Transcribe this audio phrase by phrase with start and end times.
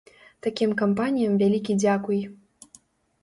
[0.45, 2.19] Такім кампаніям вялікі дзякуй.